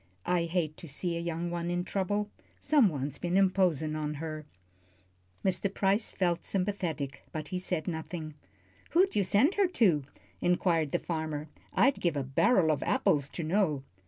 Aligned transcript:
"I 0.25 0.45
hate 0.45 0.77
to 0.77 0.87
see 0.87 1.15
a 1.15 1.19
young 1.19 1.51
one 1.51 1.69
in 1.69 1.83
trouble. 1.83 2.31
Someone's 2.59 3.19
been 3.19 3.37
imposin' 3.37 3.95
on 3.95 4.15
her." 4.15 4.47
Mr. 5.45 5.71
Price 5.71 6.09
felt 6.09 6.43
sympathetic, 6.43 7.21
but 7.31 7.49
he 7.49 7.59
said 7.59 7.87
nothing. 7.87 8.33
"Who'd 8.93 9.15
you 9.15 9.23
send 9.23 9.53
her 9.53 9.67
to?" 9.67 10.03
inquired 10.41 10.91
the 10.91 10.97
farmer. 10.97 11.49
"I'd 11.71 12.01
give 12.01 12.17
a 12.17 12.23
barrel 12.23 12.71
of 12.71 12.81
apples 12.81 13.29
to 13.29 13.43
know." 13.43 13.83